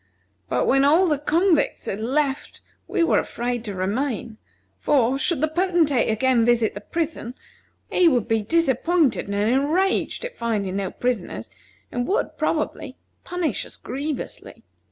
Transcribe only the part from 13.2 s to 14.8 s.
punish us grievously.